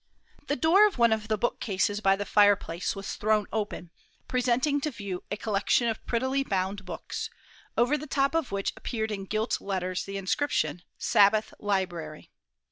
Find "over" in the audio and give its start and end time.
7.77-7.99